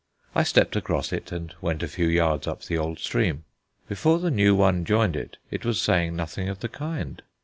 I 0.33 0.41
stepped 0.41 0.75
across 0.75 1.13
it 1.13 1.31
and 1.31 1.53
went 1.61 1.83
a 1.83 1.87
few 1.87 2.07
yards 2.07 2.47
up 2.47 2.63
the 2.63 2.75
old 2.75 2.97
stream. 2.97 3.43
Before 3.87 4.17
the 4.17 4.31
new 4.31 4.55
one 4.55 4.83
joined 4.83 5.15
it, 5.15 5.37
it 5.51 5.63
was 5.63 5.79
saying 5.79 6.15
nothing 6.15 6.49
of 6.49 6.61
the 6.61 6.69
kind. 6.69 7.21